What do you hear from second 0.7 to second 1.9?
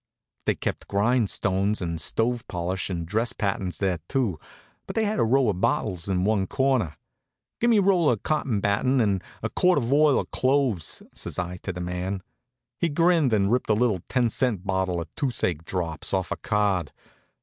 grindstones